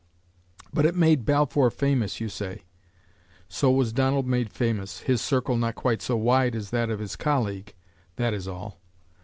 [0.73, 2.63] But it made Balfour famous, you say.
[3.47, 7.15] So was Donald made famous, his circle not quite so wide as that of his
[7.15, 7.75] colleague
[8.15, 8.81] that is all.